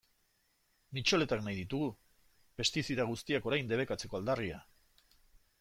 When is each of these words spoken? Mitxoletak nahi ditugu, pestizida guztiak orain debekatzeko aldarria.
Mitxoletak 0.97 1.43
nahi 1.47 1.57
ditugu, 1.59 1.91
pestizida 2.63 3.05
guztiak 3.13 3.49
orain 3.51 3.73
debekatzeko 3.75 4.23
aldarria. 4.23 4.63